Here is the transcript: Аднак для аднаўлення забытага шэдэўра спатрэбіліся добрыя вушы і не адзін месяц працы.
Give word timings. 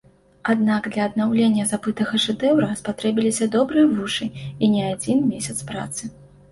Аднак 0.53 0.87
для 0.95 1.03
аднаўлення 1.09 1.67
забытага 1.73 2.21
шэдэўра 2.25 2.71
спатрэбіліся 2.81 3.51
добрыя 3.59 3.87
вушы 3.95 4.33
і 4.63 4.75
не 4.79 4.83
адзін 4.93 5.27
месяц 5.33 5.57
працы. 5.73 6.03